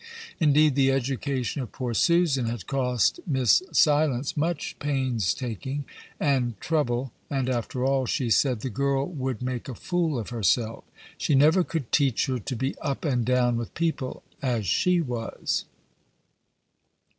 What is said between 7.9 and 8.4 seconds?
she